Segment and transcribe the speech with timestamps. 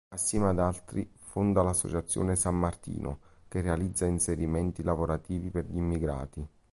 [0.15, 6.43] Assieme ad altri, fonda l'associazione "San Martino", che realizza inserimenti lavorativi per immigrati.